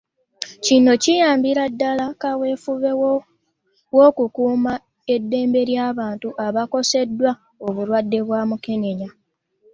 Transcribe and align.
Kino 0.65 0.91
kiyambira 1.03 1.63
ddala 1.71 2.03
mu 2.09 2.15
kaweefube 2.21 2.89
w’okukuuma 3.97 4.73
eddembe 5.15 5.61
ly’abantu 5.69 6.29
abakoseddwa 6.45 7.31
obulwadde 7.67 8.19
bwa 8.25 8.41
mukenenya. 8.49 9.09